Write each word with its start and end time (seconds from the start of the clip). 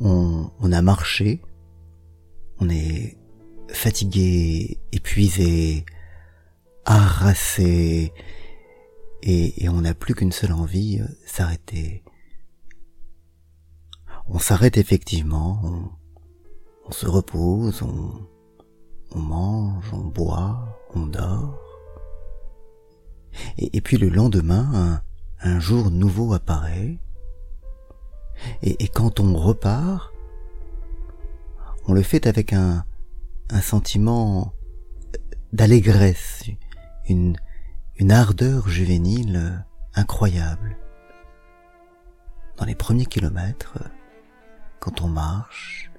on, 0.00 0.72
a 0.72 0.82
marché, 0.82 1.42
on 2.58 2.68
est 2.68 3.18
fatigué, 3.68 4.78
épuisé, 4.92 5.84
harassé, 6.84 8.12
et, 9.22 9.68
on 9.68 9.82
n'a 9.82 9.94
plus 9.94 10.14
qu'une 10.14 10.32
seule 10.32 10.52
envie, 10.52 11.00
euh, 11.00 11.06
s'arrêter. 11.26 12.02
On 14.26 14.38
s'arrête 14.38 14.78
effectivement, 14.78 15.60
on, 16.86 16.92
se 16.92 17.06
repose, 17.06 17.82
on 17.82 19.18
mange, 19.18 19.92
on 19.92 20.04
boit, 20.04 20.80
on 20.94 21.06
dort. 21.06 21.58
Et, 23.58 23.80
puis 23.80 23.96
le 23.96 24.08
lendemain, 24.08 25.02
un, 25.40 25.60
jour 25.60 25.90
nouveau 25.90 26.32
apparaît. 26.32 26.98
Et, 28.62 28.88
quand 28.88 29.20
on 29.20 29.36
repart, 29.36 30.12
on 31.86 31.92
le 31.92 32.02
fait 32.02 32.26
avec 32.26 32.52
un, 32.52 32.84
sentiment 33.62 34.52
d'allégresse, 35.52 36.44
une, 37.08 37.36
ardeur 38.10 38.68
juvénile 38.68 39.64
incroyable. 39.94 40.76
Dans 42.56 42.64
les 42.64 42.74
premiers 42.74 43.06
kilomètres, 43.06 43.78
quand 44.78 45.02
on 45.02 45.08
marche, 45.08 45.90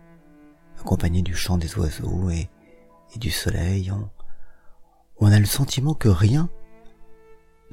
accompagné 0.79 1.21
du 1.21 1.35
chant 1.35 1.57
des 1.57 1.77
oiseaux 1.77 2.29
et, 2.29 2.49
du 3.17 3.29
soleil, 3.29 3.91
on 5.19 5.31
a 5.31 5.39
le 5.39 5.45
sentiment 5.45 5.93
que 5.93 6.07
rien 6.07 6.49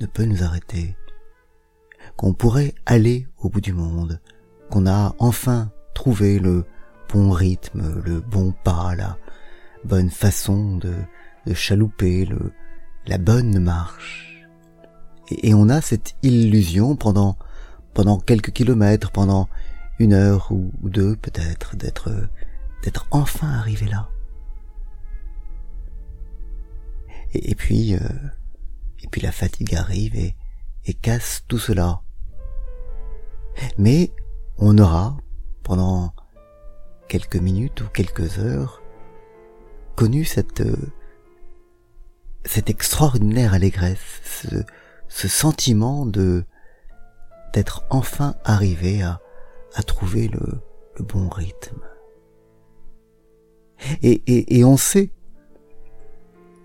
ne 0.00 0.06
peut 0.06 0.24
nous 0.24 0.42
arrêter, 0.42 0.96
qu'on 2.16 2.34
pourrait 2.34 2.74
aller 2.86 3.28
au 3.38 3.48
bout 3.48 3.60
du 3.60 3.72
monde, 3.72 4.20
qu'on 4.70 4.86
a 4.86 5.14
enfin 5.18 5.70
trouvé 5.94 6.38
le 6.38 6.64
bon 7.12 7.30
rythme, 7.30 8.02
le 8.04 8.20
bon 8.20 8.52
pas, 8.52 8.94
la 8.94 9.16
bonne 9.84 10.10
façon 10.10 10.76
de, 10.76 10.94
chalouper, 11.54 12.26
le, 12.26 12.52
la 13.06 13.18
bonne 13.18 13.58
marche. 13.58 14.46
Et, 15.30 15.54
on 15.54 15.68
a 15.68 15.80
cette 15.80 16.14
illusion 16.22 16.96
pendant, 16.96 17.36
pendant 17.94 18.18
quelques 18.18 18.52
kilomètres, 18.52 19.10
pendant 19.10 19.48
une 19.98 20.12
heure 20.12 20.52
ou, 20.52 20.70
deux 20.82 21.16
peut-être, 21.16 21.76
d'être, 21.76 22.10
d'être 22.82 23.06
enfin 23.10 23.50
arrivé 23.50 23.86
là. 23.86 24.08
Et, 27.34 27.54
puis, 27.54 27.94
euh, 27.94 27.98
et 29.02 29.08
puis 29.08 29.20
la 29.20 29.32
fatigue 29.32 29.74
arrive 29.74 30.16
et, 30.16 30.34
et 30.86 30.94
casse 30.94 31.44
tout 31.46 31.58
cela. 31.58 32.00
Mais 33.76 34.12
on 34.58 34.76
aura, 34.78 35.16
pendant 35.62 36.12
quelques 37.08 37.36
minutes 37.36 37.80
ou 37.80 37.88
quelques 37.88 38.38
heures, 38.38 38.82
connu 39.96 40.24
cette, 40.24 40.62
cette 42.44 42.70
extraordinaire 42.70 43.54
allégresse, 43.54 44.46
ce, 45.08 45.28
sentiment 45.28 46.06
de 46.06 46.44
d'être 47.54 47.84
enfin 47.88 48.34
arrivé 48.44 49.02
à, 49.02 49.20
à 49.74 49.82
trouver 49.82 50.28
le, 50.28 50.60
le 50.98 51.04
bon 51.04 51.30
rythme. 51.30 51.80
Et, 54.02 54.22
et, 54.26 54.58
et 54.58 54.64
on 54.64 54.76
sait 54.76 55.10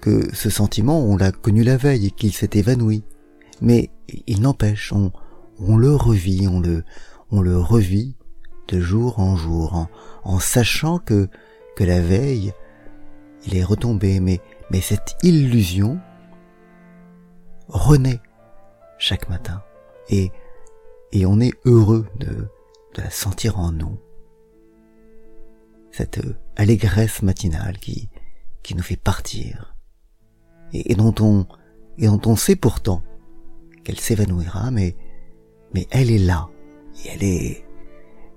que 0.01 0.35
ce 0.35 0.49
sentiment, 0.49 0.99
on 0.99 1.15
l'a 1.15 1.31
connu 1.31 1.63
la 1.63 1.77
veille 1.77 2.07
et 2.07 2.11
qu'il 2.11 2.33
s'est 2.33 2.49
évanoui. 2.53 3.05
Mais 3.61 3.91
il 4.27 4.41
n'empêche, 4.41 4.91
on, 4.91 5.13
on 5.59 5.77
le 5.77 5.95
revit, 5.95 6.47
on 6.47 6.59
le, 6.59 6.83
on 7.33 7.41
le 7.41 7.57
revit 7.57 8.15
de 8.67 8.79
jour 8.79 9.19
en 9.19 9.35
jour, 9.35 9.87
en, 10.23 10.39
sachant 10.39 10.99
que, 10.99 11.27
que 11.75 11.83
la 11.83 11.99
veille, 11.99 12.53
il 13.47 13.57
est 13.57 13.63
retombé, 13.63 14.19
mais, 14.19 14.39
mais 14.69 14.81
cette 14.81 15.17
illusion 15.23 15.99
renaît 17.67 18.21
chaque 18.99 19.29
matin. 19.29 19.63
Et, 20.09 20.31
et 21.11 21.25
on 21.25 21.39
est 21.39 21.53
heureux 21.65 22.05
de, 22.19 22.27
de 22.27 23.01
la 23.01 23.09
sentir 23.09 23.57
en 23.57 23.71
nous. 23.71 23.97
Cette 25.89 26.21
allégresse 26.55 27.23
matinale 27.23 27.79
qui, 27.79 28.09
qui 28.61 28.75
nous 28.75 28.83
fait 28.83 28.95
partir. 28.95 29.75
Et, 30.71 30.93
dont 30.93 31.15
on 31.19 31.47
et 31.97 32.07
dont 32.07 32.21
on 32.25 32.35
sait 32.35 32.55
pourtant 32.55 33.03
qu'elle 33.83 33.99
s'évanouira, 33.99 34.69
mais 34.71 34.95
mais 35.73 35.87
elle 35.91 36.09
est 36.11 36.19
là 36.19 36.49
et 36.97 37.09
elle 37.09 37.23
est 37.23 37.65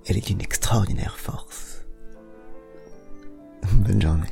elle 0.06 0.18
est 0.18 0.26
d'une 0.26 0.40
extraordinaire 0.40 1.18
force. 1.18 1.84
Bonne 3.72 4.00
journée. 4.00 4.28